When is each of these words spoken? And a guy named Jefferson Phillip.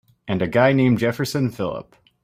And 0.27 0.41
a 0.41 0.47
guy 0.47 0.73
named 0.73 0.97
Jefferson 0.97 1.51
Phillip. 1.51 1.95